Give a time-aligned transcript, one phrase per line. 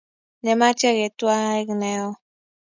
[0.43, 2.09] nematia keetwa aek neo